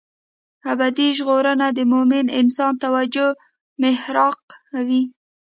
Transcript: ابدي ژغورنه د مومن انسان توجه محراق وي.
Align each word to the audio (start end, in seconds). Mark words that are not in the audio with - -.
ابدي 0.71 1.07
ژغورنه 1.17 1.67
د 1.77 1.79
مومن 1.91 2.25
انسان 2.39 2.73
توجه 2.83 3.27
محراق 3.83 4.41
وي. 4.87 5.03